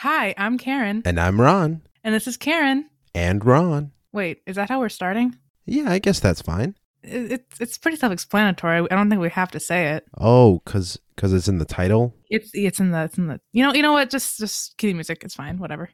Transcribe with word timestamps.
Hi, 0.00 0.34
I'm 0.38 0.56
Karen. 0.56 1.02
And 1.04 1.20
I'm 1.20 1.38
Ron. 1.40 1.82
And 2.02 2.14
this 2.14 2.26
is 2.26 2.36
Karen. 2.38 2.88
And 3.14 3.44
Ron. 3.44 3.92
Wait, 4.12 4.40
is 4.46 4.56
that 4.56 4.70
how 4.70 4.80
we're 4.80 4.88
starting? 4.88 5.36
Yeah, 5.66 5.90
I 5.90 5.98
guess 5.98 6.20
that's 6.20 6.40
fine. 6.40 6.74
It- 7.02 7.32
It's 7.32 7.60
it's 7.60 7.76
pretty 7.78 7.98
self-explanatory. 7.98 8.86
I 8.90 8.94
don't 8.94 9.10
think 9.10 9.20
we 9.20 9.28
have 9.28 9.50
to 9.50 9.60
say 9.60 9.90
it. 9.92 10.06
Oh, 10.18 10.62
cause 10.64 10.98
cause 11.18 11.34
it's 11.34 11.48
in 11.48 11.58
the 11.58 11.64
title. 11.66 12.14
It's 12.30 12.50
it's 12.54 12.80
in 12.80 12.92
the 12.92 13.04
it's 13.04 13.18
in 13.18 13.26
the 13.26 13.40
you 13.52 13.62
know 13.62 13.74
you 13.74 13.82
know 13.82 13.92
what? 13.92 14.08
Just 14.10 14.38
just 14.38 14.76
the 14.78 14.94
music. 14.94 15.22
It's 15.22 15.34
fine. 15.34 15.58
Whatever. 15.58 15.90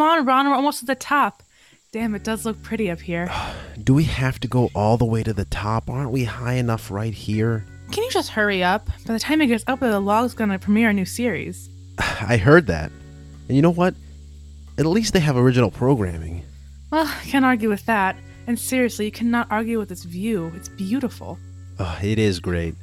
Come 0.00 0.08
on, 0.08 0.24
Ron. 0.24 0.48
We're 0.48 0.54
almost 0.54 0.82
at 0.82 0.86
the 0.86 0.94
top. 0.94 1.42
Damn, 1.92 2.14
it 2.14 2.24
does 2.24 2.46
look 2.46 2.62
pretty 2.62 2.90
up 2.90 3.00
here. 3.00 3.30
Do 3.84 3.92
we 3.92 4.04
have 4.04 4.40
to 4.40 4.48
go 4.48 4.70
all 4.74 4.96
the 4.96 5.04
way 5.04 5.22
to 5.22 5.34
the 5.34 5.44
top? 5.44 5.90
Aren't 5.90 6.10
we 6.10 6.24
high 6.24 6.54
enough 6.54 6.90
right 6.90 7.12
here? 7.12 7.66
Can 7.92 8.04
you 8.04 8.10
just 8.10 8.30
hurry 8.30 8.64
up? 8.64 8.86
By 9.06 9.12
the 9.12 9.18
time 9.18 9.42
it 9.42 9.48
gets 9.48 9.62
up 9.66 9.80
there, 9.80 9.90
the 9.90 10.00
Logues 10.00 10.34
gonna 10.34 10.58
premiere 10.58 10.88
a 10.88 10.94
new 10.94 11.04
series. 11.04 11.68
I 11.98 12.38
heard 12.38 12.66
that. 12.68 12.90
And 13.46 13.56
you 13.56 13.60
know 13.60 13.74
what? 13.74 13.94
At 14.78 14.86
least 14.86 15.12
they 15.12 15.20
have 15.20 15.36
original 15.36 15.70
programming. 15.70 16.44
Well, 16.90 17.06
I 17.06 17.26
can't 17.26 17.44
argue 17.44 17.68
with 17.68 17.84
that. 17.84 18.16
And 18.46 18.58
seriously, 18.58 19.04
you 19.04 19.12
cannot 19.12 19.48
argue 19.50 19.78
with 19.78 19.90
this 19.90 20.04
view. 20.04 20.50
It's 20.56 20.70
beautiful. 20.70 21.38
Oh, 21.78 21.98
it 22.02 22.18
is 22.18 22.40
great. 22.40 22.74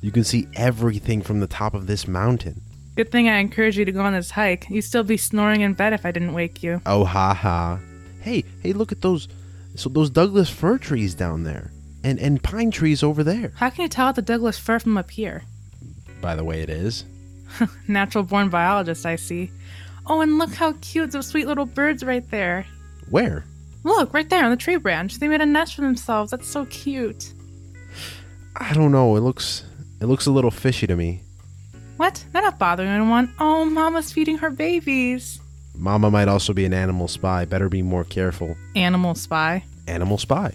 You 0.00 0.10
can 0.10 0.24
see 0.24 0.48
everything 0.54 1.20
from 1.20 1.40
the 1.40 1.46
top 1.46 1.74
of 1.74 1.86
this 1.86 2.08
mountain. 2.08 2.62
Good 2.94 3.10
thing 3.10 3.28
I 3.28 3.38
encouraged 3.38 3.78
you 3.78 3.84
to 3.86 3.92
go 3.92 4.02
on 4.02 4.12
this 4.12 4.30
hike. 4.30 4.68
You'd 4.68 4.82
still 4.82 5.02
be 5.02 5.16
snoring 5.16 5.62
in 5.62 5.72
bed 5.72 5.92
if 5.92 6.04
I 6.04 6.10
didn't 6.10 6.34
wake 6.34 6.62
you. 6.62 6.82
Oh 6.84 7.04
ha 7.04 7.32
ha. 7.32 7.80
Hey, 8.20 8.44
hey, 8.62 8.72
look 8.72 8.92
at 8.92 9.00
those 9.00 9.28
so 9.74 9.88
those 9.88 10.10
Douglas 10.10 10.50
fir 10.50 10.78
trees 10.78 11.14
down 11.14 11.44
there. 11.44 11.72
And 12.04 12.18
and 12.18 12.42
pine 12.42 12.70
trees 12.70 13.02
over 13.02 13.24
there. 13.24 13.52
How 13.56 13.70
can 13.70 13.82
you 13.82 13.88
tell 13.88 14.12
the 14.12 14.22
Douglas 14.22 14.58
fir 14.58 14.78
from 14.78 14.98
up 14.98 15.10
here? 15.10 15.44
By 16.20 16.36
the 16.36 16.44
way, 16.44 16.60
it 16.60 16.68
is. 16.68 17.04
Natural 17.88 18.24
born 18.24 18.48
biologist, 18.48 19.06
I 19.06 19.16
see. 19.16 19.50
Oh, 20.06 20.20
and 20.20 20.38
look 20.38 20.52
how 20.54 20.74
cute 20.80 21.12
those 21.12 21.28
sweet 21.28 21.46
little 21.46 21.66
birds 21.66 22.04
right 22.04 22.28
there. 22.30 22.66
Where? 23.08 23.44
Look, 23.84 24.12
right 24.12 24.28
there 24.28 24.44
on 24.44 24.50
the 24.50 24.56
tree 24.56 24.76
branch. 24.76 25.18
They 25.18 25.28
made 25.28 25.40
a 25.40 25.46
nest 25.46 25.74
for 25.74 25.82
themselves. 25.82 26.30
That's 26.30 26.48
so 26.48 26.66
cute. 26.66 27.32
I 28.56 28.74
don't 28.74 28.92
know. 28.92 29.16
It 29.16 29.20
looks 29.20 29.64
it 30.00 30.06
looks 30.06 30.26
a 30.26 30.32
little 30.32 30.50
fishy 30.50 30.86
to 30.86 30.96
me. 30.96 31.22
What? 31.96 32.24
They're 32.32 32.42
not 32.42 32.58
bothering 32.58 32.88
anyone. 32.88 33.32
Oh, 33.38 33.64
Mama's 33.64 34.12
feeding 34.12 34.38
her 34.38 34.50
babies. 34.50 35.40
Mama 35.74 36.10
might 36.10 36.28
also 36.28 36.52
be 36.52 36.64
an 36.64 36.74
animal 36.74 37.08
spy. 37.08 37.44
Better 37.44 37.68
be 37.68 37.82
more 37.82 38.04
careful. 38.04 38.56
Animal 38.76 39.14
spy. 39.14 39.64
Animal 39.86 40.18
spy. 40.18 40.54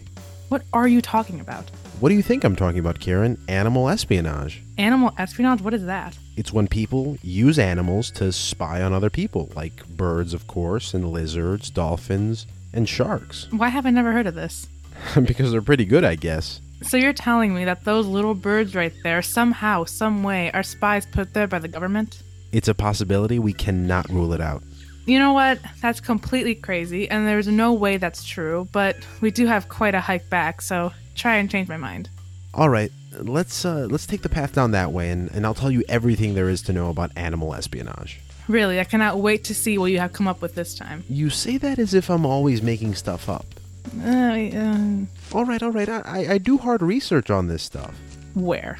What 0.49 0.63
are 0.73 0.87
you 0.87 1.01
talking 1.01 1.39
about? 1.39 1.69
What 1.99 2.09
do 2.09 2.15
you 2.15 2.21
think 2.21 2.43
I'm 2.43 2.55
talking 2.55 2.79
about, 2.79 2.99
Karen? 2.99 3.37
Animal 3.47 3.89
espionage. 3.89 4.61
Animal 4.77 5.13
espionage? 5.17 5.61
What 5.61 5.73
is 5.73 5.85
that? 5.85 6.17
It's 6.35 6.53
when 6.53 6.67
people 6.67 7.17
use 7.23 7.57
animals 7.57 8.11
to 8.11 8.31
spy 8.31 8.83
on 8.83 8.93
other 8.93 9.09
people, 9.09 9.51
like 9.55 9.85
birds, 9.87 10.33
of 10.33 10.45
course, 10.47 10.93
and 10.93 11.11
lizards, 11.11 11.71
dolphins, 11.71 12.45
and 12.71 12.87
sharks. 12.87 13.47
Why 13.51 13.69
have 13.69 13.85
I 13.87 13.89
never 13.89 14.11
heard 14.11 14.27
of 14.27 14.35
this? 14.35 14.67
because 15.25 15.51
they're 15.51 15.61
pretty 15.61 15.85
good, 15.85 16.03
I 16.03 16.15
guess. 16.15 16.61
So 16.83 16.97
you're 16.97 17.13
telling 17.13 17.53
me 17.55 17.65
that 17.65 17.83
those 17.83 18.05
little 18.05 18.35
birds 18.35 18.75
right 18.75 18.93
there, 19.03 19.21
somehow, 19.21 19.83
some 19.85 20.23
way, 20.23 20.51
are 20.51 20.63
spies 20.63 21.05
put 21.05 21.33
there 21.33 21.47
by 21.47 21.59
the 21.59 21.67
government? 21.67 22.21
It's 22.51 22.67
a 22.67 22.73
possibility. 22.73 23.39
We 23.39 23.53
cannot 23.53 24.09
rule 24.09 24.31
it 24.33 24.41
out. 24.41 24.63
You 25.05 25.19
know 25.19 25.33
what? 25.33 25.59
That's 25.81 25.99
completely 25.99 26.53
crazy, 26.53 27.09
and 27.09 27.25
there's 27.25 27.47
no 27.47 27.73
way 27.73 27.97
that's 27.97 28.23
true, 28.23 28.67
but 28.71 28.97
we 29.21 29.31
do 29.31 29.47
have 29.47 29.69
quite 29.69 29.95
a 29.95 30.01
hike 30.01 30.29
back, 30.29 30.61
so 30.61 30.91
try 31.15 31.37
and 31.37 31.49
change 31.49 31.69
my 31.69 31.77
mind. 31.77 32.09
All 32.53 32.69
right, 32.69 32.91
let's 33.13 33.63
uh, 33.63 33.87
let's 33.89 34.05
take 34.05 34.21
the 34.21 34.29
path 34.29 34.53
down 34.53 34.71
that 34.71 34.91
way, 34.91 35.09
and, 35.09 35.31
and 35.31 35.45
I'll 35.45 35.53
tell 35.53 35.71
you 35.71 35.83
everything 35.87 36.35
there 36.35 36.49
is 36.49 36.61
to 36.63 36.73
know 36.73 36.89
about 36.89 37.11
animal 37.15 37.53
espionage. 37.53 38.19
Really, 38.47 38.79
I 38.79 38.83
cannot 38.83 39.19
wait 39.19 39.43
to 39.45 39.55
see 39.55 39.77
what 39.77 39.91
you 39.91 39.99
have 39.99 40.13
come 40.13 40.27
up 40.27 40.41
with 40.41 40.55
this 40.55 40.75
time. 40.75 41.03
You 41.09 41.29
say 41.29 41.57
that 41.57 41.79
as 41.79 41.93
if 41.93 42.09
I'm 42.09 42.25
always 42.25 42.61
making 42.61 42.95
stuff 42.95 43.29
up. 43.29 43.45
Uh, 44.03 44.57
um, 44.59 45.07
All 45.33 45.45
right, 45.45 45.61
all 45.61 45.71
right. 45.71 45.89
I, 45.89 46.33
I- 46.33 46.37
do 46.37 46.57
hard 46.57 46.81
research 46.81 47.29
on 47.29 47.47
this 47.47 47.63
stuff. 47.63 47.93
where? 48.33 48.77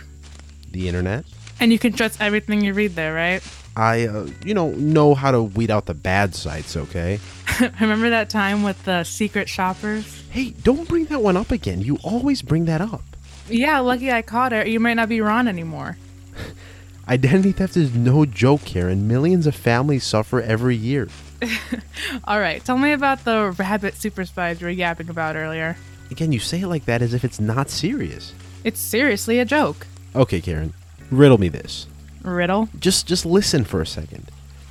The 0.72 0.88
internet. 0.88 1.26
And 1.60 1.72
you 1.72 1.80
can 1.80 1.94
trust 1.94 2.22
everything 2.22 2.62
you 2.64 2.74
read 2.74 2.96
there, 2.96 3.14
right? 3.14 3.42
I, 3.76 4.06
uh, 4.08 4.28
you 4.46 4.54
know, 4.54 4.70
know 4.72 5.14
how 5.16 5.32
to 5.32 5.42
weed 5.42 5.72
out 5.72 5.86
the 5.86 5.94
bad 5.94 6.36
sites, 6.36 6.76
okay? 6.76 7.20
Remember 7.82 8.10
that 8.10 8.30
time 8.30 8.64
with 8.64 8.84
the 8.86 9.04
secret 9.04 9.48
shoppers? 9.50 10.24
Hey, 10.30 10.52
don't 10.52 10.88
bring 10.88 11.06
that 11.06 11.22
one 11.22 11.38
up 11.38 11.52
again. 11.52 11.82
You 11.82 11.98
always 12.04 12.42
bring 12.42 12.66
that 12.66 12.82
up. 12.82 13.02
Yeah, 13.50 13.80
lucky 13.80 14.12
I 14.12 14.22
caught 14.22 14.52
it. 14.54 14.68
You 14.68 14.80
might 14.80 14.96
not 14.96 15.10
be 15.10 15.22
Ron 15.22 15.48
anymore. 15.48 15.98
Identity 17.08 17.54
theft 17.54 17.78
is 17.78 17.94
no 17.96 18.26
joke 18.26 18.66
and 18.90 19.08
millions 19.08 19.48
of 19.48 19.56
families 19.56 20.04
suffer 20.04 20.42
every 20.42 20.76
year. 20.76 21.08
All 22.24 22.40
right, 22.40 22.64
tell 22.64 22.78
me 22.78 22.92
about 22.92 23.24
the 23.24 23.56
rabbit 23.58 23.96
super 23.96 24.26
spies 24.26 24.60
you 24.60 24.68
were 24.68 24.72
yapping 24.72 25.10
about 25.10 25.36
earlier. 25.36 25.78
Again, 26.10 26.32
you 26.32 26.40
say 26.40 26.62
it 26.62 26.68
like 26.68 26.86
that 26.86 27.02
as 27.02 27.14
if 27.14 27.24
it's 27.24 27.40
not 27.40 27.70
serious. 27.70 28.34
It's 28.64 28.80
seriously 28.80 29.40
a 29.40 29.46
joke. 29.46 29.88
Okay, 30.16 30.42
Karen, 30.42 30.74
riddle 31.12 31.38
me 31.38 31.50
this. 31.50 31.88
Riddle? 32.24 32.70
Just 32.80 33.08
just 33.08 33.26
listen 33.26 33.64
for 33.64 33.82
a 33.82 33.86
second. 33.86 34.30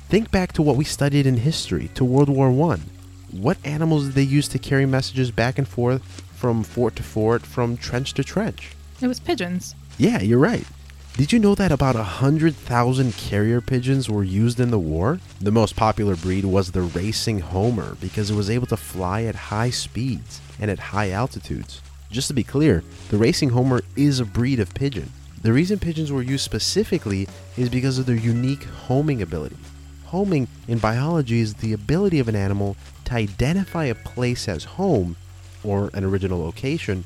Think 0.09 0.31
back 0.31 0.53
to 0.53 0.61
what 0.61 0.75
we 0.77 0.83
studied 0.83 1.25
in 1.25 1.37
history, 1.37 1.89
to 1.95 2.05
World 2.05 2.29
War 2.29 2.51
One. 2.51 2.81
What 3.31 3.57
animals 3.65 4.05
did 4.05 4.13
they 4.13 4.23
use 4.23 4.47
to 4.49 4.59
carry 4.59 4.85
messages 4.85 5.31
back 5.31 5.57
and 5.57 5.67
forth 5.67 6.01
from 6.35 6.63
fort 6.63 6.95
to 6.97 7.03
fort, 7.03 7.45
from 7.45 7.77
trench 7.77 8.13
to 8.13 8.23
trench? 8.23 8.71
It 9.01 9.07
was 9.07 9.19
pigeons. 9.19 9.75
Yeah, 9.97 10.21
you're 10.21 10.39
right. 10.39 10.65
Did 11.17 11.33
you 11.33 11.39
know 11.39 11.55
that 11.55 11.71
about 11.71 11.95
a 11.95 12.03
hundred 12.03 12.55
thousand 12.55 13.17
carrier 13.17 13.59
pigeons 13.59 14.07
were 14.07 14.23
used 14.23 14.59
in 14.59 14.69
the 14.69 14.77
war? 14.77 15.19
The 15.41 15.51
most 15.51 15.75
popular 15.75 16.15
breed 16.15 16.45
was 16.45 16.71
the 16.71 16.83
racing 16.83 17.39
homer 17.39 17.97
because 17.99 18.29
it 18.29 18.35
was 18.35 18.51
able 18.51 18.67
to 18.67 18.77
fly 18.77 19.23
at 19.23 19.33
high 19.33 19.71
speeds 19.71 20.39
and 20.59 20.69
at 20.69 20.77
high 20.77 21.09
altitudes. 21.09 21.81
Just 22.11 22.27
to 22.27 22.35
be 22.35 22.43
clear, 22.43 22.83
the 23.09 23.17
racing 23.17 23.49
homer 23.49 23.81
is 23.95 24.19
a 24.19 24.25
breed 24.25 24.59
of 24.59 24.75
pigeon. 24.75 25.11
The 25.41 25.53
reason 25.53 25.79
pigeons 25.79 26.11
were 26.11 26.21
used 26.21 26.45
specifically 26.45 27.27
is 27.57 27.69
because 27.69 27.97
of 27.97 28.05
their 28.05 28.15
unique 28.15 28.65
homing 28.65 29.23
ability. 29.23 29.57
Homing 30.05 30.47
in 30.67 30.77
biology 30.77 31.39
is 31.39 31.55
the 31.55 31.73
ability 31.73 32.19
of 32.19 32.27
an 32.27 32.35
animal 32.35 32.77
to 33.05 33.15
identify 33.15 33.85
a 33.85 33.95
place 33.95 34.47
as 34.47 34.65
home 34.65 35.15
or 35.63 35.89
an 35.95 36.03
original 36.03 36.39
location 36.39 37.05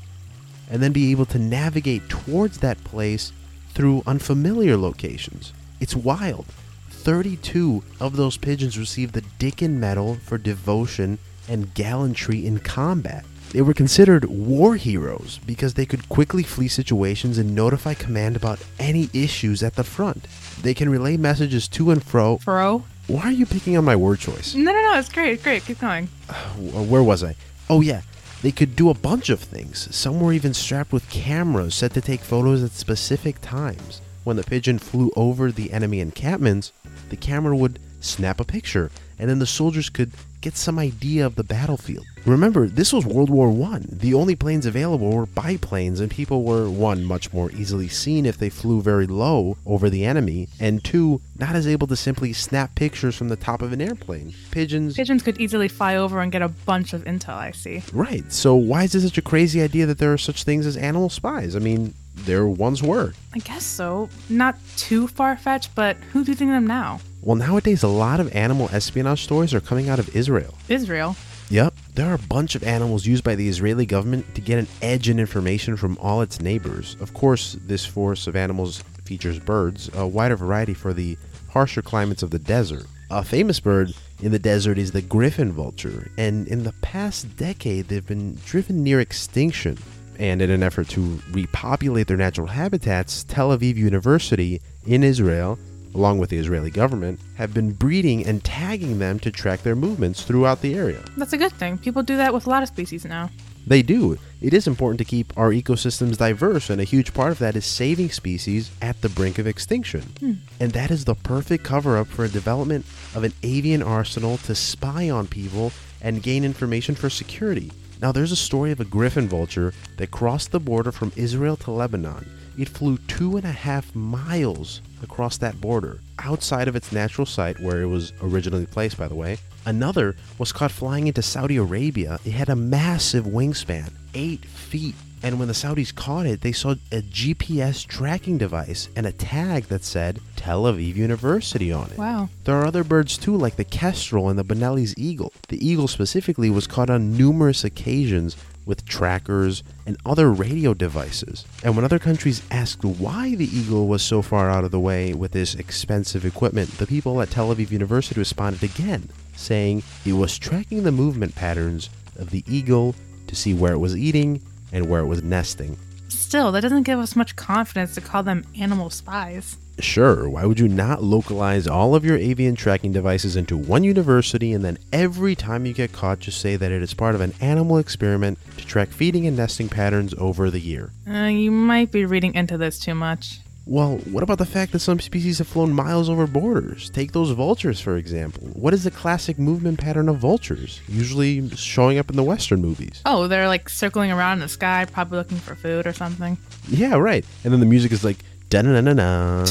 and 0.70 0.82
then 0.82 0.92
be 0.92 1.10
able 1.12 1.24
to 1.24 1.38
navigate 1.38 2.10
towards 2.10 2.58
that 2.58 2.84
place 2.84 3.32
through 3.74 4.02
unfamiliar 4.06 4.76
locations. 4.76 5.52
It's 5.80 5.96
wild. 5.96 6.46
32 6.90 7.82
of 8.00 8.16
those 8.16 8.36
pigeons 8.36 8.78
received 8.78 9.14
the 9.14 9.24
Dickin 9.38 9.78
Medal 9.80 10.16
for 10.24 10.38
devotion 10.38 11.18
and 11.48 11.74
gallantry 11.74 12.46
in 12.46 12.60
combat. 12.60 13.24
They 13.50 13.60
were 13.60 13.74
considered 13.74 14.24
war 14.26 14.76
heroes 14.76 15.38
because 15.44 15.74
they 15.74 15.84
could 15.84 16.08
quickly 16.08 16.42
flee 16.42 16.68
situations 16.68 17.36
and 17.38 17.54
notify 17.54 17.94
command 17.94 18.36
about 18.36 18.60
any 18.78 19.10
issues 19.12 19.62
at 19.62 19.74
the 19.74 19.84
front. 19.84 20.26
They 20.62 20.74
can 20.74 20.88
relay 20.88 21.16
messages 21.16 21.68
to 21.68 21.90
and 21.90 22.02
fro. 22.02 22.38
Fro? 22.38 22.84
Why 23.08 23.22
are 23.24 23.32
you 23.32 23.44
picking 23.46 23.76
on 23.76 23.84
my 23.84 23.96
word 23.96 24.20
choice? 24.20 24.54
No, 24.54 24.72
no, 24.72 24.80
no, 24.92 24.98
it's 24.98 25.08
great, 25.10 25.32
it's 25.34 25.42
great. 25.42 25.64
Keep 25.64 25.80
going. 25.80 26.06
Wh- 26.06 26.88
Where 26.90 27.02
was 27.02 27.24
I? 27.24 27.34
Oh, 27.68 27.80
yeah. 27.80 28.02
They 28.42 28.50
could 28.50 28.74
do 28.74 28.90
a 28.90 28.94
bunch 28.94 29.30
of 29.30 29.38
things. 29.38 29.94
Some 29.94 30.20
were 30.20 30.32
even 30.32 30.52
strapped 30.52 30.92
with 30.92 31.08
cameras 31.08 31.76
set 31.76 31.94
to 31.94 32.00
take 32.00 32.20
photos 32.20 32.64
at 32.64 32.72
specific 32.72 33.40
times. 33.40 34.00
When 34.24 34.36
the 34.36 34.42
pigeon 34.42 34.80
flew 34.80 35.12
over 35.14 35.52
the 35.52 35.72
enemy 35.72 36.00
encampments, 36.00 36.72
the 37.08 37.16
camera 37.16 37.56
would 37.56 37.78
snap 38.00 38.40
a 38.40 38.44
picture, 38.44 38.90
and 39.16 39.30
then 39.30 39.38
the 39.38 39.46
soldiers 39.46 39.88
could 39.88 40.12
get 40.42 40.56
some 40.56 40.78
idea 40.78 41.24
of 41.24 41.36
the 41.36 41.44
battlefield. 41.44 42.04
Remember, 42.26 42.68
this 42.68 42.92
was 42.92 43.06
World 43.06 43.30
War 43.30 43.50
One. 43.50 43.86
The 43.90 44.14
only 44.14 44.36
planes 44.36 44.66
available 44.66 45.10
were 45.10 45.26
biplanes, 45.26 46.00
and 46.00 46.10
people 46.10 46.44
were 46.44 46.68
one 46.68 47.04
much 47.04 47.32
more 47.32 47.50
easily 47.52 47.88
seen 47.88 48.26
if 48.26 48.38
they 48.38 48.50
flew 48.50 48.82
very 48.82 49.06
low 49.06 49.56
over 49.64 49.88
the 49.88 50.04
enemy, 50.04 50.48
and 50.60 50.84
two, 50.84 51.20
not 51.38 51.56
as 51.56 51.66
able 51.66 51.86
to 51.86 51.96
simply 51.96 52.32
snap 52.32 52.74
pictures 52.74 53.16
from 53.16 53.28
the 53.28 53.36
top 53.36 53.62
of 53.62 53.72
an 53.72 53.80
airplane. 53.80 54.34
Pigeons 54.50 54.94
Pigeons 54.94 55.22
could 55.22 55.40
easily 55.40 55.68
fly 55.68 55.96
over 55.96 56.20
and 56.20 56.30
get 56.30 56.42
a 56.42 56.48
bunch 56.48 56.92
of 56.92 57.04
intel, 57.04 57.34
I 57.34 57.52
see. 57.52 57.82
Right. 57.92 58.30
So 58.32 58.54
why 58.54 58.84
is 58.84 58.94
it 58.94 59.02
such 59.02 59.18
a 59.18 59.22
crazy 59.22 59.62
idea 59.62 59.86
that 59.86 59.98
there 59.98 60.12
are 60.12 60.18
such 60.18 60.44
things 60.44 60.66
as 60.66 60.76
animal 60.76 61.08
spies? 61.08 61.56
I 61.56 61.60
mean, 61.60 61.94
there 62.14 62.46
once 62.46 62.82
were. 62.82 63.14
I 63.34 63.38
guess 63.38 63.64
so. 63.64 64.08
Not 64.28 64.56
too 64.76 65.08
far 65.08 65.36
fetched, 65.36 65.74
but 65.74 65.96
who's 66.12 66.28
using 66.28 66.50
them 66.50 66.66
now? 66.66 67.00
Well, 67.24 67.36
nowadays, 67.36 67.84
a 67.84 67.88
lot 67.88 68.18
of 68.18 68.34
animal 68.34 68.68
espionage 68.72 69.22
stories 69.22 69.54
are 69.54 69.60
coming 69.60 69.88
out 69.88 70.00
of 70.00 70.16
Israel. 70.16 70.54
Israel. 70.68 71.14
Yep, 71.50 71.74
there 71.94 72.10
are 72.10 72.14
a 72.14 72.18
bunch 72.18 72.56
of 72.56 72.64
animals 72.64 73.06
used 73.06 73.22
by 73.22 73.36
the 73.36 73.48
Israeli 73.48 73.86
government 73.86 74.34
to 74.34 74.40
get 74.40 74.58
an 74.58 74.66
edge 74.80 75.08
in 75.08 75.20
information 75.20 75.76
from 75.76 75.96
all 75.98 76.20
its 76.20 76.40
neighbors. 76.40 76.96
Of 77.00 77.14
course, 77.14 77.56
this 77.64 77.86
force 77.86 78.26
of 78.26 78.34
animals 78.34 78.82
features 79.04 79.38
birds, 79.38 79.88
a 79.94 80.04
wider 80.04 80.34
variety 80.34 80.74
for 80.74 80.92
the 80.92 81.16
harsher 81.50 81.80
climates 81.80 82.24
of 82.24 82.30
the 82.30 82.40
desert. 82.40 82.86
A 83.08 83.22
famous 83.22 83.60
bird 83.60 83.92
in 84.20 84.32
the 84.32 84.38
desert 84.40 84.76
is 84.76 84.90
the 84.90 85.02
griffon 85.02 85.52
vulture, 85.52 86.10
and 86.18 86.48
in 86.48 86.64
the 86.64 86.72
past 86.82 87.36
decade, 87.36 87.86
they've 87.86 88.06
been 88.06 88.34
driven 88.46 88.82
near 88.82 88.98
extinction. 88.98 89.78
And 90.18 90.42
in 90.42 90.50
an 90.50 90.64
effort 90.64 90.88
to 90.90 91.20
repopulate 91.30 92.08
their 92.08 92.16
natural 92.16 92.48
habitats, 92.48 93.22
Tel 93.24 93.56
Aviv 93.56 93.76
University 93.76 94.60
in 94.86 95.04
Israel 95.04 95.58
along 95.94 96.18
with 96.18 96.30
the 96.30 96.38
Israeli 96.38 96.70
government, 96.70 97.20
have 97.36 97.54
been 97.54 97.72
breeding 97.72 98.26
and 98.26 98.42
tagging 98.44 98.98
them 98.98 99.18
to 99.20 99.30
track 99.30 99.62
their 99.62 99.76
movements 99.76 100.22
throughout 100.22 100.60
the 100.60 100.74
area. 100.74 101.04
That's 101.16 101.32
a 101.32 101.38
good 101.38 101.52
thing. 101.52 101.78
People 101.78 102.02
do 102.02 102.16
that 102.16 102.32
with 102.32 102.46
a 102.46 102.50
lot 102.50 102.62
of 102.62 102.68
species 102.68 103.04
now. 103.04 103.30
They 103.66 103.82
do. 103.82 104.18
It 104.40 104.52
is 104.52 104.66
important 104.66 104.98
to 104.98 105.04
keep 105.04 105.32
our 105.36 105.50
ecosystems 105.50 106.16
diverse, 106.16 106.68
and 106.68 106.80
a 106.80 106.84
huge 106.84 107.14
part 107.14 107.30
of 107.30 107.38
that 107.38 107.54
is 107.54 107.64
saving 107.64 108.10
species 108.10 108.72
at 108.82 109.00
the 109.00 109.08
brink 109.08 109.38
of 109.38 109.46
extinction. 109.46 110.02
Hmm. 110.18 110.32
And 110.58 110.72
that 110.72 110.90
is 110.90 111.04
the 111.04 111.14
perfect 111.14 111.62
cover 111.62 111.96
up 111.96 112.08
for 112.08 112.24
a 112.24 112.28
development 112.28 112.84
of 113.14 113.22
an 113.22 113.32
avian 113.42 113.82
arsenal 113.82 114.38
to 114.38 114.54
spy 114.54 115.10
on 115.10 115.28
people 115.28 115.72
and 116.00 116.22
gain 116.22 116.44
information 116.44 116.96
for 116.96 117.08
security. 117.08 117.70
Now, 118.00 118.10
there's 118.10 118.32
a 118.32 118.36
story 118.36 118.72
of 118.72 118.80
a 118.80 118.84
griffon 118.84 119.28
vulture 119.28 119.72
that 119.96 120.10
crossed 120.10 120.50
the 120.50 120.58
border 120.58 120.90
from 120.90 121.12
Israel 121.14 121.56
to 121.58 121.70
Lebanon 121.70 122.26
it 122.58 122.68
flew 122.68 122.98
two 122.98 123.36
and 123.36 123.46
a 123.46 123.52
half 123.52 123.94
miles 123.94 124.82
across 125.02 125.38
that 125.38 125.60
border, 125.60 126.00
outside 126.18 126.68
of 126.68 126.76
its 126.76 126.92
natural 126.92 127.26
site 127.26 127.60
where 127.60 127.82
it 127.82 127.86
was 127.86 128.12
originally 128.22 128.66
placed, 128.66 128.98
by 128.98 129.08
the 129.08 129.14
way. 129.14 129.38
Another 129.64 130.16
was 130.38 130.52
caught 130.52 130.72
flying 130.72 131.06
into 131.06 131.22
Saudi 131.22 131.56
Arabia. 131.56 132.18
It 132.24 132.32
had 132.32 132.48
a 132.48 132.56
massive 132.56 133.24
wingspan, 133.24 133.92
eight 134.14 134.44
feet. 134.44 134.94
And 135.24 135.38
when 135.38 135.46
the 135.46 135.54
Saudis 135.54 135.94
caught 135.94 136.26
it, 136.26 136.40
they 136.40 136.50
saw 136.50 136.72
a 136.90 137.00
GPS 137.00 137.86
tracking 137.86 138.38
device 138.38 138.88
and 138.96 139.06
a 139.06 139.12
tag 139.12 139.64
that 139.66 139.84
said 139.84 140.18
Tel 140.34 140.64
Aviv 140.64 140.96
University 140.96 141.70
on 141.70 141.90
it. 141.92 141.96
Wow. 141.96 142.28
There 142.42 142.56
are 142.56 142.66
other 142.66 142.82
birds 142.82 143.16
too, 143.16 143.36
like 143.36 143.54
the 143.54 143.62
kestrel 143.62 144.28
and 144.28 144.36
the 144.36 144.42
Bonelli's 144.42 144.98
eagle. 144.98 145.32
The 145.46 145.64
eagle 145.64 145.86
specifically 145.86 146.50
was 146.50 146.66
caught 146.66 146.90
on 146.90 147.16
numerous 147.16 147.62
occasions 147.62 148.36
with 148.66 148.84
trackers 148.84 149.62
and 149.86 149.96
other 150.04 150.30
radio 150.30 150.74
devices. 150.74 151.44
And 151.64 151.76
when 151.76 151.84
other 151.84 151.98
countries 151.98 152.42
asked 152.50 152.84
why 152.84 153.34
the 153.34 153.46
Eagle 153.56 153.88
was 153.88 154.02
so 154.02 154.22
far 154.22 154.50
out 154.50 154.64
of 154.64 154.70
the 154.70 154.80
way 154.80 155.14
with 155.14 155.32
this 155.32 155.54
expensive 155.54 156.24
equipment, 156.24 156.70
the 156.78 156.86
people 156.86 157.20
at 157.20 157.30
Tel 157.30 157.54
Aviv 157.54 157.70
University 157.70 158.18
responded 158.18 158.62
again, 158.62 159.08
saying 159.34 159.82
it 160.04 160.12
was 160.12 160.38
tracking 160.38 160.82
the 160.82 160.92
movement 160.92 161.34
patterns 161.34 161.90
of 162.18 162.30
the 162.30 162.44
eagle 162.46 162.94
to 163.26 163.34
see 163.34 163.54
where 163.54 163.72
it 163.72 163.78
was 163.78 163.96
eating 163.96 164.40
and 164.72 164.88
where 164.88 165.00
it 165.00 165.06
was 165.06 165.22
nesting. 165.22 165.76
Still, 166.08 166.52
that 166.52 166.60
doesn't 166.60 166.82
give 166.82 166.98
us 166.98 167.16
much 167.16 167.36
confidence 167.36 167.94
to 167.94 168.00
call 168.00 168.22
them 168.22 168.44
animal 168.58 168.90
spies. 168.90 169.56
Sure, 169.82 170.28
why 170.28 170.44
would 170.44 170.60
you 170.60 170.68
not 170.68 171.02
localize 171.02 171.66
all 171.66 171.94
of 171.94 172.04
your 172.04 172.16
avian 172.16 172.54
tracking 172.54 172.92
devices 172.92 173.36
into 173.36 173.56
one 173.56 173.82
university 173.82 174.52
and 174.52 174.64
then 174.64 174.78
every 174.92 175.34
time 175.34 175.66
you 175.66 175.72
get 175.72 175.92
caught, 175.92 176.20
just 176.20 176.40
say 176.40 176.56
that 176.56 176.70
it 176.70 176.82
is 176.82 176.94
part 176.94 177.14
of 177.14 177.20
an 177.20 177.34
animal 177.40 177.78
experiment 177.78 178.38
to 178.56 178.64
track 178.64 178.88
feeding 178.88 179.26
and 179.26 179.36
nesting 179.36 179.68
patterns 179.68 180.14
over 180.18 180.50
the 180.50 180.60
year? 180.60 180.92
Uh, 181.10 181.24
you 181.24 181.50
might 181.50 181.90
be 181.90 182.04
reading 182.04 182.34
into 182.34 182.56
this 182.56 182.78
too 182.78 182.94
much. 182.94 183.40
Well, 183.64 183.98
what 184.10 184.24
about 184.24 184.38
the 184.38 184.46
fact 184.46 184.72
that 184.72 184.80
some 184.80 184.98
species 184.98 185.38
have 185.38 185.46
flown 185.46 185.72
miles 185.72 186.08
over 186.08 186.26
borders? 186.26 186.90
Take 186.90 187.12
those 187.12 187.30
vultures, 187.30 187.80
for 187.80 187.96
example. 187.96 188.48
What 188.54 188.74
is 188.74 188.82
the 188.82 188.90
classic 188.90 189.38
movement 189.38 189.78
pattern 189.78 190.08
of 190.08 190.16
vultures? 190.16 190.80
Usually 190.88 191.48
showing 191.50 191.96
up 191.96 192.10
in 192.10 192.16
the 192.16 192.24
Western 192.24 192.60
movies. 192.60 193.02
Oh, 193.06 193.28
they're 193.28 193.46
like 193.46 193.68
circling 193.68 194.10
around 194.10 194.34
in 194.34 194.40
the 194.40 194.48
sky, 194.48 194.84
probably 194.90 195.18
looking 195.18 195.38
for 195.38 195.54
food 195.54 195.86
or 195.86 195.92
something. 195.92 196.38
Yeah, 196.68 196.96
right. 196.96 197.24
And 197.44 197.52
then 197.52 197.60
the 197.60 197.66
music 197.66 197.92
is 197.92 198.02
like 198.02 198.18
Da-na-na-na-na. 198.52 199.46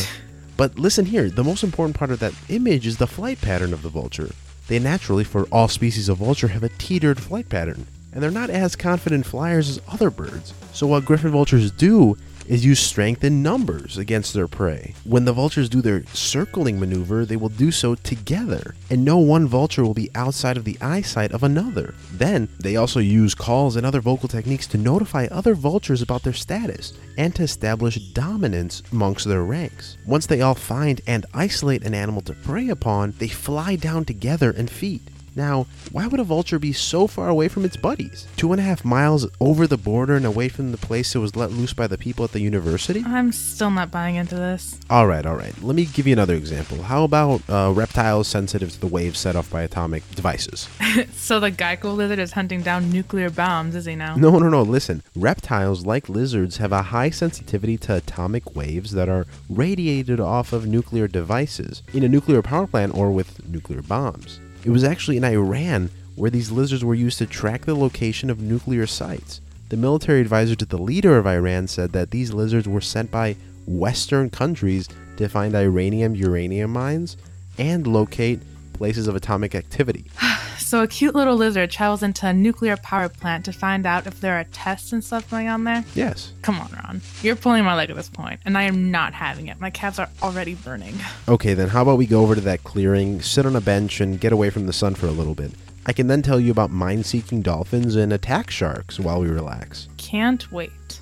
But 0.58 0.78
listen 0.78 1.06
here, 1.06 1.28
the 1.28 1.44
most 1.44 1.64
important 1.64 1.98
part 1.98 2.12
of 2.12 2.20
that 2.20 2.36
image 2.50 2.86
is 2.86 2.98
the 2.98 3.08
flight 3.08 3.42
pattern 3.42 3.74
of 3.74 3.82
the 3.82 3.90
vulture. 3.90 4.30
They 4.68 4.78
naturally, 4.78 5.24
for 5.24 5.46
all 5.46 5.68
species 5.68 6.08
of 6.08 6.20
vulture, 6.20 6.50
have 6.50 6.62
a 6.62 6.70
teetered 6.70 7.20
flight 7.20 7.50
pattern, 7.50 7.88
and 8.14 8.22
they're 8.22 8.30
not 8.30 8.52
as 8.52 8.76
confident 8.76 9.26
flyers 9.26 9.70
as 9.70 9.82
other 9.92 10.12
birds. 10.12 10.54
So 10.72 10.86
what 10.86 11.04
griffon 11.04 11.32
vultures 11.32 11.72
do 11.72 12.16
is 12.52 12.66
use 12.66 12.82
strength 12.82 13.24
in 13.24 13.42
numbers 13.42 13.98
against 13.98 14.34
their 14.34 14.48
prey. 14.48 14.94
When 15.06 15.24
the 15.24 15.32
vultures 15.32 15.70
do 15.70 15.82
their 15.82 16.04
circling 16.08 16.82
maneuver, 16.82 17.26
they 17.26 17.38
will 17.38 17.48
do 17.48 17.72
so 17.72 17.96
together, 17.96 18.76
and 18.90 19.06
no 19.06 19.20
one 19.20 19.48
vulture 19.48 19.84
will 19.84 19.94
be 19.94 20.10
outside 20.16 20.58
of 20.58 20.66
the 20.66 20.78
eyesight 20.82 21.32
of 21.32 21.44
another. 21.44 21.96
Then, 22.12 22.50
they 22.60 22.76
also 22.76 23.00
use 23.00 23.34
calls 23.34 23.78
and 23.78 23.86
other 23.86 24.02
vocal 24.02 24.28
techniques 24.28 24.68
to 24.68 24.78
notify 24.78 25.30
other 25.32 25.56
vultures 25.56 26.02
about 26.02 26.24
their 26.24 26.34
status 26.34 26.92
and 27.18 27.34
to 27.36 27.44
establish 27.44 27.96
dominance 28.12 28.84
amongst 28.92 29.30
their 29.30 29.44
ranks. 29.44 29.96
Once 30.06 30.26
they 30.26 30.42
all 30.42 30.54
find 30.54 31.00
and 31.08 31.26
isolate 31.34 31.86
an 31.86 31.94
animal 31.94 32.22
to 32.24 32.34
prey 32.34 32.68
upon, 32.68 33.14
they 33.18 33.30
fly 33.30 33.78
down 33.78 34.04
together 34.04 34.52
and 34.52 34.70
feed. 34.70 35.10
Now, 35.36 35.66
why 35.92 36.08
would 36.08 36.20
a 36.20 36.26
vulture 36.26 36.60
be 36.60 36.74
so 36.74 37.08
far 37.08 37.30
away 37.30 37.48
from 37.48 37.64
its 37.64 37.78
buddies? 37.78 38.28
Two 38.36 38.52
and 38.52 38.60
a 38.60 38.64
half 38.64 38.84
miles 38.84 39.28
over 39.40 39.66
the 39.66 39.78
border 39.78 40.16
and 40.16 40.26
away 40.26 40.50
from 40.50 40.72
the 40.72 40.78
place 40.78 41.16
it 41.16 41.20
was 41.20 41.36
let 41.36 41.52
loose 41.52 41.74
by 41.74 41.88
the 41.88 41.98
people 41.98 42.26
at 42.26 42.34
the 42.34 42.42
university? 42.42 43.04
I'm 43.06 43.32
still 43.32 43.72
not 43.72 43.92
buying 43.92 44.16
into 44.16 44.36
this. 44.36 44.78
All 44.90 45.08
right, 45.08 45.26
all 45.26 45.36
right. 45.36 45.54
Let 45.62 45.76
me 45.76 45.86
give 45.86 46.06
you 46.06 46.14
another 46.14 46.36
example. 46.36 46.82
How 46.82 47.06
about 47.06 47.42
uh, 47.50 47.72
reptiles 47.74 48.28
sensitive 48.28 48.72
to 48.72 48.80
the 48.80 48.88
waves 48.88 49.20
set 49.20 49.38
off 49.38 49.50
by 49.50 49.62
atomic 49.62 50.10
devices? 50.12 50.68
so 51.14 51.40
the 51.40 51.52
Geico 51.52 51.96
lizard 51.96 52.20
is 52.20 52.34
hunting 52.34 52.62
down 52.62 52.90
nuclear 52.90 53.30
bombs, 53.30 53.76
is 53.76 53.86
he 53.86 53.96
now? 53.96 54.16
No, 54.16 54.38
no, 54.38 54.50
no. 54.50 54.62
Listen, 54.64 55.02
reptiles, 55.16 55.86
like 55.86 56.10
lizards, 56.10 56.58
have 56.58 56.74
a 56.74 56.82
high 56.82 57.10
sensitivity 57.10 57.78
to 57.78 57.96
atomic 57.96 58.54
waves 58.56 58.92
that 58.92 59.08
are 59.08 59.26
radiated 59.50 60.20
off 60.20 60.52
of 60.52 60.68
nuclear 60.68 61.08
devices 61.08 61.84
in 61.94 62.04
a 62.04 62.10
nuclear 62.10 62.42
power 62.42 62.68
plant 62.68 62.96
or 62.96 63.12
with 63.12 63.48
nuclear 63.48 63.82
bombs. 63.82 64.40
It 64.64 64.70
was 64.70 64.84
actually 64.84 65.18
in 65.18 65.24
Iran 65.24 65.90
where 66.16 66.30
these 66.30 66.52
lizards 66.52 66.84
were 66.84 66.94
used 66.94 67.18
to 67.18 67.26
track 67.26 67.66
the 67.66 67.76
location 67.76 68.30
of 68.30 68.42
nuclear 68.42 68.86
sites. 68.86 69.42
The 69.70 69.78
military 69.78 70.22
advisor 70.22 70.56
to 70.56 70.66
the 70.66 70.78
leader 70.78 71.18
of 71.18 71.26
Iran 71.26 71.68
said 71.68 71.94
that 71.94 72.12
these 72.12 72.34
lizards 72.34 72.68
were 72.68 72.82
sent 72.82 73.10
by 73.10 73.38
Western 73.66 74.30
countries 74.30 74.88
to 75.18 75.30
find 75.30 75.54
Iranium 75.54 76.16
uranium 76.16 76.74
mines 76.74 77.18
and 77.58 77.88
locate 77.88 78.42
places 78.74 79.08
of 79.08 79.16
atomic 79.16 79.56
activity. 79.56 80.06
So 80.72 80.82
a 80.82 80.88
cute 80.88 81.16
little 81.16 81.36
lizard 81.36 81.70
travels 81.70 82.02
into 82.02 82.26
a 82.26 82.32
nuclear 82.32 82.78
power 82.78 83.10
plant 83.10 83.44
to 83.44 83.52
find 83.52 83.86
out 83.86 84.08
if 84.08 84.22
there 84.22 84.40
are 84.40 84.46
tests 84.54 84.94
and 84.94 85.04
stuff 85.04 85.30
going 85.30 85.50
on 85.50 85.66
there? 85.66 85.84
Yes. 85.96 86.32
Come 86.44 86.62
on, 86.62 86.72
Ron. 86.72 87.02
You're 87.22 87.36
pulling 87.36 87.66
my 87.66 87.76
leg 87.76 87.90
at 87.90 87.98
this 87.98 88.08
point, 88.08 88.40
and 88.46 88.58
I 88.58 88.62
am 88.64 88.90
not 88.90 89.14
having 89.14 89.48
it. 89.48 89.60
My 89.60 89.70
calves 89.70 90.00
are 90.00 90.08
already 90.24 90.56
burning. 90.56 90.96
Okay, 91.28 91.54
then 91.56 91.68
how 91.68 91.82
about 91.82 91.98
we 91.98 92.06
go 92.06 92.22
over 92.22 92.36
to 92.36 92.42
that 92.42 92.64
clearing, 92.64 93.22
sit 93.22 93.46
on 93.46 93.58
a 93.58 93.60
bench, 93.60 94.00
and 94.00 94.18
get 94.18 94.32
away 94.32 94.50
from 94.50 94.66
the 94.66 94.72
sun 94.72 94.96
for 94.96 95.08
a 95.08 95.12
little 95.12 95.36
bit? 95.36 95.52
I 95.88 95.92
can 95.92 96.08
then 96.08 96.22
tell 96.22 96.40
you 96.40 96.52
about 96.52 96.72
mind 96.72 97.06
seeking 97.06 97.42
dolphins 97.42 97.98
and 97.98 98.14
attack 98.14 98.50
sharks 98.50 98.98
while 98.98 99.20
we 99.20 99.28
relax. 99.28 99.90
Can't 99.98 100.50
wait. 100.54 101.01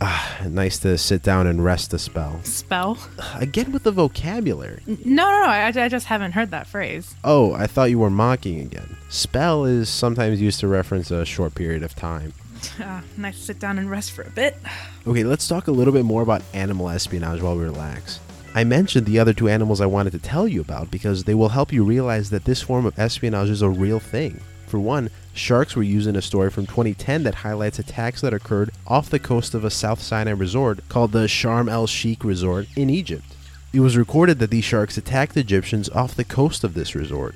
Ah, 0.00 0.42
nice 0.46 0.78
to 0.80 0.98
sit 0.98 1.22
down 1.22 1.46
and 1.46 1.64
rest 1.64 1.94
a 1.94 1.98
spell. 1.98 2.40
Spell? 2.44 2.98
Again 3.36 3.72
with 3.72 3.82
the 3.84 3.92
vocabulary. 3.92 4.82
No, 4.86 4.94
no, 5.30 5.40
no. 5.40 5.46
I, 5.46 5.72
I 5.74 5.88
just 5.88 6.06
haven't 6.06 6.32
heard 6.32 6.50
that 6.50 6.66
phrase. 6.66 7.14
Oh, 7.24 7.52
I 7.54 7.66
thought 7.66 7.90
you 7.90 7.98
were 7.98 8.10
mocking 8.10 8.60
again. 8.60 8.96
Spell 9.08 9.64
is 9.64 9.88
sometimes 9.88 10.40
used 10.40 10.60
to 10.60 10.68
reference 10.68 11.10
a 11.10 11.24
short 11.24 11.54
period 11.54 11.82
of 11.82 11.94
time. 11.94 12.34
Uh, 12.80 13.00
nice 13.16 13.38
to 13.38 13.44
sit 13.44 13.58
down 13.58 13.78
and 13.78 13.90
rest 13.90 14.12
for 14.12 14.22
a 14.22 14.30
bit. 14.30 14.56
Okay, 15.06 15.22
let's 15.22 15.46
talk 15.46 15.68
a 15.68 15.72
little 15.72 15.92
bit 15.92 16.04
more 16.04 16.22
about 16.22 16.42
animal 16.52 16.88
espionage 16.90 17.40
while 17.40 17.56
we 17.56 17.62
relax. 17.62 18.18
I 18.56 18.64
mentioned 18.64 19.06
the 19.06 19.20
other 19.20 19.32
two 19.32 19.48
animals 19.48 19.80
I 19.80 19.86
wanted 19.86 20.10
to 20.14 20.18
tell 20.18 20.48
you 20.48 20.60
about 20.60 20.90
because 20.90 21.22
they 21.22 21.34
will 21.34 21.50
help 21.50 21.72
you 21.72 21.84
realize 21.84 22.30
that 22.30 22.44
this 22.44 22.60
form 22.60 22.86
of 22.86 22.98
espionage 22.98 23.48
is 23.48 23.62
a 23.62 23.68
real 23.68 24.00
thing. 24.00 24.40
For 24.66 24.80
one, 24.80 25.10
sharks 25.32 25.76
were 25.76 25.82
used 25.82 26.08
in 26.08 26.16
a 26.16 26.22
story 26.22 26.50
from 26.50 26.66
2010 26.66 27.22
that 27.22 27.36
highlights 27.36 27.78
attacks 27.78 28.20
that 28.20 28.34
occurred 28.34 28.70
off 28.86 29.08
the 29.08 29.18
coast 29.18 29.54
of 29.54 29.64
a 29.64 29.70
South 29.70 30.00
Sinai 30.00 30.32
resort 30.32 30.88
called 30.88 31.12
the 31.12 31.28
Sharm 31.28 31.70
el 31.70 31.86
Sheikh 31.86 32.24
Resort 32.24 32.66
in 32.76 32.90
Egypt. 32.90 33.24
It 33.72 33.80
was 33.80 33.96
recorded 33.96 34.38
that 34.38 34.50
these 34.50 34.64
sharks 34.64 34.96
attacked 34.96 35.36
Egyptians 35.36 35.88
off 35.90 36.14
the 36.14 36.24
coast 36.24 36.64
of 36.64 36.74
this 36.74 36.94
resort. 36.94 37.34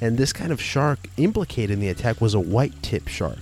And 0.00 0.18
this 0.18 0.32
kind 0.32 0.52
of 0.52 0.60
shark 0.60 1.08
implicated 1.16 1.70
in 1.70 1.80
the 1.80 1.88
attack 1.88 2.20
was 2.20 2.34
a 2.34 2.40
white 2.40 2.82
tip 2.82 3.08
shark. 3.08 3.38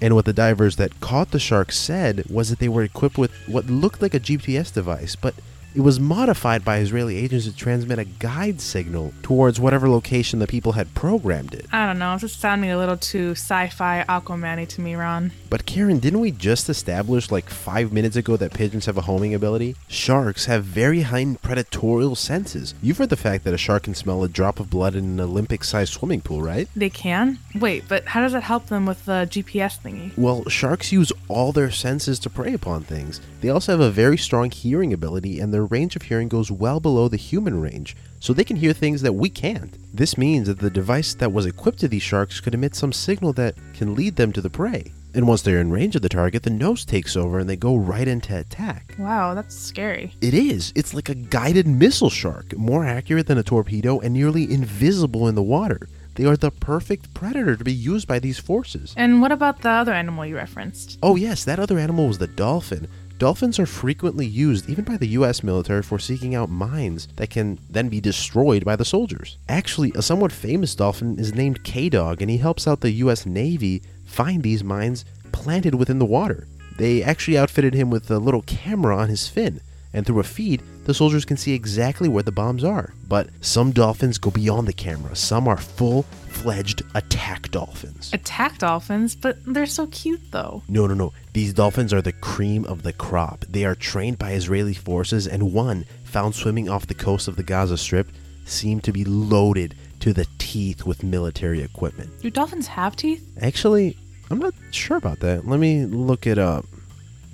And 0.00 0.14
what 0.14 0.24
the 0.24 0.32
divers 0.32 0.76
that 0.76 1.00
caught 1.00 1.32
the 1.32 1.38
shark 1.38 1.72
said 1.72 2.24
was 2.30 2.50
that 2.50 2.60
they 2.60 2.68
were 2.68 2.84
equipped 2.84 3.18
with 3.18 3.32
what 3.46 3.66
looked 3.66 4.00
like 4.00 4.14
a 4.14 4.20
GPS 4.20 4.72
device, 4.72 5.16
but 5.16 5.34
It 5.74 5.82
was 5.82 6.00
modified 6.00 6.64
by 6.64 6.78
Israeli 6.78 7.16
agents 7.16 7.44
to 7.44 7.54
transmit 7.54 7.98
a 7.98 8.04
guide 8.04 8.60
signal 8.60 9.12
towards 9.22 9.60
whatever 9.60 9.88
location 9.88 10.38
the 10.38 10.46
people 10.46 10.72
had 10.72 10.94
programmed 10.94 11.52
it. 11.52 11.66
I 11.70 11.86
don't 11.86 11.98
know. 11.98 12.14
It's 12.14 12.22
just 12.22 12.40
sounding 12.40 12.70
a 12.70 12.78
little 12.78 12.96
too 12.96 13.32
sci-fi 13.32 14.04
Aquaman 14.08 14.66
to 14.66 14.80
me, 14.80 14.94
Ron. 14.94 15.30
But 15.50 15.66
Karen, 15.66 15.98
didn't 15.98 16.20
we 16.20 16.30
just 16.30 16.70
establish 16.70 17.30
like 17.30 17.50
five 17.50 17.92
minutes 17.92 18.16
ago 18.16 18.36
that 18.38 18.54
pigeons 18.54 18.86
have 18.86 18.96
a 18.96 19.02
homing 19.02 19.34
ability? 19.34 19.76
Sharks 19.88 20.46
have 20.46 20.64
very 20.64 21.02
heightened 21.02 21.42
predatorial 21.42 22.16
senses. 22.16 22.74
You've 22.82 22.98
heard 22.98 23.10
the 23.10 23.16
fact 23.16 23.44
that 23.44 23.54
a 23.54 23.58
shark 23.58 23.82
can 23.84 23.94
smell 23.94 24.24
a 24.24 24.28
drop 24.28 24.60
of 24.60 24.70
blood 24.70 24.94
in 24.94 25.04
an 25.04 25.20
Olympic-sized 25.20 25.92
swimming 25.92 26.22
pool, 26.22 26.40
right? 26.40 26.66
They 26.74 26.90
can? 26.90 27.38
Wait, 27.54 27.84
but 27.88 28.06
how 28.06 28.22
does 28.22 28.32
that 28.32 28.42
help 28.42 28.66
them 28.66 28.86
with 28.86 29.04
the 29.04 29.28
GPS 29.30 29.80
thingy? 29.80 30.16
Well, 30.16 30.48
sharks 30.48 30.92
use 30.92 31.12
all 31.28 31.52
their 31.52 31.70
senses 31.70 32.18
to 32.20 32.30
prey 32.30 32.54
upon 32.54 32.84
things. 32.84 33.20
They 33.42 33.50
also 33.50 33.72
have 33.72 33.80
a 33.80 33.90
very 33.90 34.16
strong 34.16 34.50
hearing 34.50 34.92
ability, 34.92 35.38
and 35.38 35.54
their 35.54 35.67
range 35.70 35.96
of 35.96 36.02
hearing 36.02 36.28
goes 36.28 36.50
well 36.50 36.80
below 36.80 37.08
the 37.08 37.16
human 37.16 37.60
range, 37.60 37.96
so 38.20 38.32
they 38.32 38.44
can 38.44 38.56
hear 38.56 38.72
things 38.72 39.02
that 39.02 39.14
we 39.14 39.28
can't. 39.28 39.76
This 39.94 40.18
means 40.18 40.48
that 40.48 40.58
the 40.58 40.70
device 40.70 41.14
that 41.14 41.32
was 41.32 41.46
equipped 41.46 41.80
to 41.80 41.88
these 41.88 42.02
sharks 42.02 42.40
could 42.40 42.54
emit 42.54 42.74
some 42.74 42.92
signal 42.92 43.32
that 43.34 43.54
can 43.74 43.94
lead 43.94 44.16
them 44.16 44.32
to 44.32 44.40
the 44.40 44.50
prey. 44.50 44.92
And 45.14 45.26
once 45.26 45.42
they're 45.42 45.60
in 45.60 45.70
range 45.70 45.96
of 45.96 46.02
the 46.02 46.08
target, 46.08 46.42
the 46.42 46.50
nose 46.50 46.84
takes 46.84 47.16
over 47.16 47.38
and 47.38 47.48
they 47.48 47.56
go 47.56 47.76
right 47.76 48.06
into 48.06 48.38
attack. 48.38 48.94
Wow, 48.98 49.34
that's 49.34 49.56
scary. 49.56 50.14
It 50.20 50.34
is. 50.34 50.72
It's 50.76 50.92
like 50.94 51.08
a 51.08 51.14
guided 51.14 51.66
missile 51.66 52.10
shark, 52.10 52.56
more 52.56 52.84
accurate 52.84 53.26
than 53.26 53.38
a 53.38 53.42
torpedo 53.42 54.00
and 54.00 54.12
nearly 54.12 54.44
invisible 54.44 55.26
in 55.26 55.34
the 55.34 55.42
water. 55.42 55.88
They 56.14 56.24
are 56.24 56.36
the 56.36 56.50
perfect 56.50 57.14
predator 57.14 57.56
to 57.56 57.64
be 57.64 57.72
used 57.72 58.06
by 58.08 58.18
these 58.18 58.38
forces. 58.38 58.92
And 58.96 59.22
what 59.22 59.32
about 59.32 59.62
the 59.62 59.70
other 59.70 59.92
animal 59.92 60.26
you 60.26 60.36
referenced? 60.36 60.98
Oh, 61.02 61.16
yes, 61.16 61.44
that 61.44 61.60
other 61.60 61.78
animal 61.78 62.08
was 62.08 62.18
the 62.18 62.26
dolphin. 62.26 62.88
Dolphins 63.18 63.58
are 63.58 63.66
frequently 63.66 64.26
used, 64.26 64.70
even 64.70 64.84
by 64.84 64.96
the 64.96 65.08
US 65.08 65.42
military, 65.42 65.82
for 65.82 65.98
seeking 65.98 66.36
out 66.36 66.48
mines 66.48 67.08
that 67.16 67.30
can 67.30 67.58
then 67.68 67.88
be 67.88 68.00
destroyed 68.00 68.64
by 68.64 68.76
the 68.76 68.84
soldiers. 68.84 69.38
Actually, 69.48 69.90
a 69.96 70.02
somewhat 70.02 70.30
famous 70.30 70.76
dolphin 70.76 71.18
is 71.18 71.34
named 71.34 71.64
K 71.64 71.88
Dog, 71.88 72.22
and 72.22 72.30
he 72.30 72.36
helps 72.36 72.68
out 72.68 72.80
the 72.80 72.92
US 72.92 73.26
Navy 73.26 73.82
find 74.04 74.44
these 74.44 74.62
mines 74.62 75.04
planted 75.32 75.74
within 75.74 75.98
the 75.98 76.04
water. 76.04 76.46
They 76.78 77.02
actually 77.02 77.36
outfitted 77.36 77.74
him 77.74 77.90
with 77.90 78.08
a 78.08 78.20
little 78.20 78.42
camera 78.42 78.96
on 78.96 79.08
his 79.08 79.26
fin, 79.26 79.60
and 79.92 80.06
through 80.06 80.20
a 80.20 80.24
feed, 80.24 80.62
the 80.84 80.94
soldiers 80.94 81.24
can 81.24 81.36
see 81.36 81.52
exactly 81.52 82.08
where 82.08 82.22
the 82.22 82.32
bombs 82.32 82.64
are. 82.64 82.92
But 83.06 83.28
some 83.40 83.72
dolphins 83.72 84.18
go 84.18 84.30
beyond 84.30 84.68
the 84.68 84.72
camera, 84.72 85.16
some 85.16 85.48
are 85.48 85.56
full 85.56 86.02
fledged 86.28 86.82
attack 86.94 87.50
dolphins. 87.50 88.10
Attack 88.12 88.58
dolphins, 88.58 89.14
but 89.14 89.38
they're 89.44 89.66
so 89.66 89.86
cute 89.88 90.30
though. 90.30 90.62
No, 90.68 90.86
no, 90.86 90.94
no. 90.94 91.12
These 91.32 91.52
dolphins 91.52 91.92
are 91.92 92.02
the 92.02 92.12
cream 92.12 92.64
of 92.64 92.82
the 92.82 92.92
crop. 92.92 93.44
They 93.48 93.64
are 93.64 93.74
trained 93.74 94.18
by 94.18 94.32
Israeli 94.32 94.74
forces, 94.74 95.26
and 95.26 95.52
one, 95.52 95.84
found 96.04 96.34
swimming 96.34 96.68
off 96.68 96.86
the 96.86 96.94
coast 96.94 97.28
of 97.28 97.36
the 97.36 97.42
Gaza 97.42 97.76
Strip, 97.76 98.08
seemed 98.44 98.84
to 98.84 98.92
be 98.92 99.04
loaded 99.04 99.74
to 100.00 100.12
the 100.12 100.26
teeth 100.38 100.86
with 100.86 101.02
military 101.02 101.60
equipment. 101.60 102.10
Do 102.20 102.30
dolphins 102.30 102.68
have 102.68 102.96
teeth? 102.96 103.28
Actually, 103.40 103.96
I'm 104.30 104.38
not 104.38 104.54
sure 104.70 104.96
about 104.96 105.20
that. 105.20 105.46
Let 105.46 105.58
me 105.60 105.84
look 105.86 106.26
it 106.26 106.38
up. 106.38 106.64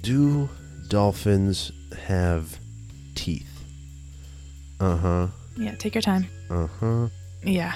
Do 0.00 0.48
dolphins 0.88 1.72
have 1.94 2.58
teeth? 3.14 3.64
Uh 4.80 4.96
huh. 4.96 5.26
Yeah, 5.56 5.74
take 5.76 5.94
your 5.94 6.02
time. 6.02 6.26
Uh 6.50 6.66
huh. 6.66 7.08
Yeah. 7.42 7.74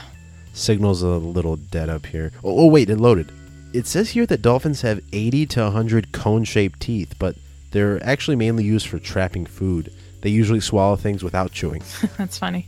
Signal's 0.53 1.03
a 1.03 1.07
little 1.09 1.57
dead 1.57 1.89
up 1.89 2.07
here. 2.07 2.33
Oh, 2.43 2.65
oh, 2.65 2.67
wait, 2.67 2.91
it 2.91 2.99
loaded. 2.99 3.31
It 3.73 3.87
says 3.87 4.11
here 4.11 4.27
that 4.27 4.43
dolphins 4.43 4.81
have 4.81 5.01
80 5.13 5.47
to 5.47 5.63
100 5.65 6.13
cone 6.13 6.45
shaped 6.45 6.81
teeth, 6.81 7.15
but 7.19 7.37
they're 7.71 8.03
actually 8.05 8.37
mainly 8.37 8.65
used 8.65 8.89
for 8.89 8.99
trapping 8.99 9.47
food. 9.47 9.93
They 10.23 10.31
usually 10.31 10.61
swallow 10.61 10.97
things 10.97 11.23
without 11.23 11.53
chewing. 11.53 11.83
that's 12.17 12.39
funny. 12.39 12.67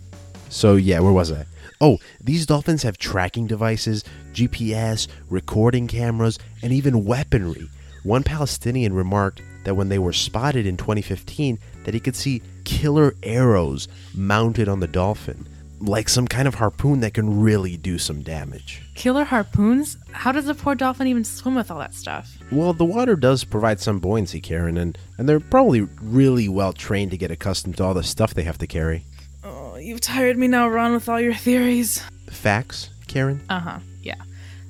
So, 0.50 0.76
yeah, 0.76 1.00
where 1.00 1.12
was 1.12 1.32
I? 1.32 1.46
Oh, 1.80 1.98
these 2.20 2.44
dolphins 2.44 2.82
have 2.82 2.98
tracking 2.98 3.46
devices, 3.46 4.04
GPS, 4.32 5.08
recording 5.30 5.88
cameras, 5.88 6.38
and 6.62 6.72
even 6.72 7.04
weaponry. 7.04 7.68
One 8.02 8.22
Palestinian 8.22 8.92
remarked 8.92 9.42
that 9.64 9.74
when 9.74 9.88
they 9.88 9.98
were 9.98 10.12
spotted 10.12 10.66
in 10.66 10.76
2015 10.76 11.58
that 11.84 11.94
he 11.94 12.00
could 12.00 12.16
see 12.16 12.42
killer 12.64 13.14
arrows 13.22 13.88
mounted 14.14 14.68
on 14.68 14.80
the 14.80 14.86
dolphin, 14.86 15.48
like 15.80 16.08
some 16.08 16.28
kind 16.28 16.46
of 16.46 16.54
harpoon 16.54 17.00
that 17.00 17.14
can 17.14 17.40
really 17.40 17.76
do 17.76 17.98
some 17.98 18.22
damage. 18.22 18.82
Killer 18.94 19.24
harpoons? 19.24 19.96
How 20.12 20.32
does 20.32 20.46
a 20.48 20.54
poor 20.54 20.74
dolphin 20.74 21.06
even 21.06 21.24
swim 21.24 21.54
with 21.54 21.70
all 21.70 21.78
that 21.78 21.94
stuff? 21.94 22.36
Well, 22.52 22.72
the 22.72 22.84
water 22.84 23.16
does 23.16 23.44
provide 23.44 23.80
some 23.80 23.98
buoyancy, 23.98 24.40
Karen, 24.40 24.76
and, 24.76 24.98
and 25.18 25.28
they're 25.28 25.40
probably 25.40 25.82
really 26.02 26.48
well 26.48 26.72
trained 26.72 27.10
to 27.12 27.16
get 27.16 27.30
accustomed 27.30 27.76
to 27.78 27.84
all 27.84 27.94
the 27.94 28.02
stuff 28.02 28.34
they 28.34 28.42
have 28.42 28.58
to 28.58 28.66
carry. 28.66 29.04
Oh, 29.42 29.76
you've 29.76 30.00
tired 30.02 30.36
me 30.36 30.48
now, 30.48 30.68
Ron, 30.68 30.92
with 30.92 31.08
all 31.08 31.20
your 31.20 31.34
theories. 31.34 32.02
Facts, 32.28 32.90
Karen? 33.08 33.40
Uh 33.48 33.60
huh, 33.60 33.78
yeah. 34.02 34.16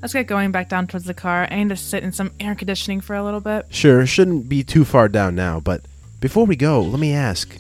Let's 0.03 0.15
get 0.15 0.27
going 0.27 0.51
back 0.51 0.71
down 0.71 0.87
towards 0.87 1.05
the 1.05 1.13
car. 1.15 1.47
I 1.51 1.57
need 1.57 1.69
to 1.69 1.77
sit 1.77 2.03
in 2.03 2.13
some 2.13 2.33
air 2.41 2.55
conditioning 2.55 3.03
for 3.03 3.15
a 3.15 3.23
little 3.23 3.41
bit. 3.41 3.67
Sure, 3.69 4.07
shouldn't 4.07 4.49
be 4.49 4.63
too 4.63 4.85
far 4.85 5.09
down 5.09 5.35
now, 5.35 5.61
but 5.61 5.85
before 6.21 6.47
we 6.47 6.57
go, 6.57 6.81
let 6.81 6.99
me 7.01 7.13
ask 7.13 7.57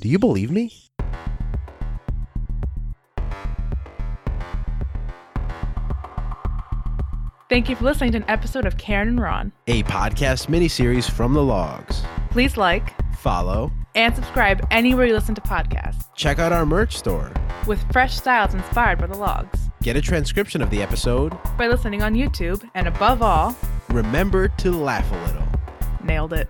do 0.00 0.08
you 0.08 0.18
believe 0.18 0.50
me? 0.50 0.72
Thank 7.48 7.70
you 7.70 7.76
for 7.76 7.84
listening 7.84 8.12
to 8.12 8.18
an 8.18 8.24
episode 8.28 8.66
of 8.66 8.76
Karen 8.76 9.08
and 9.08 9.20
Ron. 9.20 9.52
A 9.66 9.82
podcast 9.84 10.48
miniseries 10.48 11.10
from 11.10 11.32
the 11.32 11.40
Logues. 11.40 12.04
Please 12.30 12.56
like, 12.58 12.92
Follow, 13.16 13.72
and 13.94 14.14
subscribe 14.14 14.64
anywhere 14.70 15.06
you 15.06 15.14
listen 15.14 15.34
to 15.34 15.40
podcasts, 15.40 16.04
check 16.14 16.38
out 16.38 16.52
our 16.52 16.66
merch 16.66 16.96
store, 16.96 17.32
with 17.66 17.82
fresh 17.90 18.16
styles 18.16 18.54
inspired 18.54 18.98
by 18.98 19.06
the 19.06 19.16
Logues, 19.16 19.67
get 19.88 19.96
a 19.96 20.02
transcription 20.02 20.60
of 20.60 20.68
the 20.68 20.82
episode, 20.82 21.34
by 21.56 21.66
listening 21.66 22.02
on 22.02 22.12
YouTube, 22.14 22.62
and 22.74 22.86
above 22.86 23.22
all, 23.22 23.56
remember 23.88 24.46
to 24.48 24.70
laugh 24.70 25.10
a 25.10 25.26
little. 25.26 25.48
nailed 26.04 26.34
it. 26.34 26.46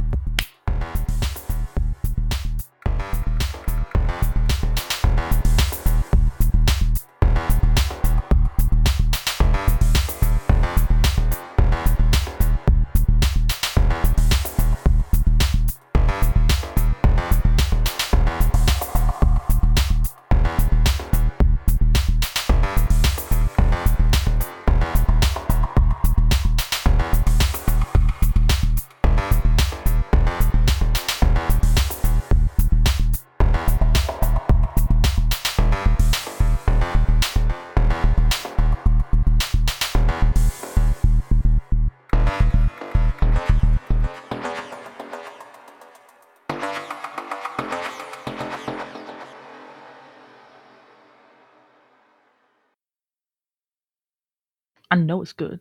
Know 55.09 55.23
it's 55.23 55.33
good. 55.33 55.59